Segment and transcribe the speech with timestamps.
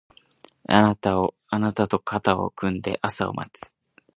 [0.67, 3.75] あなたと肩を組んで朝を待つ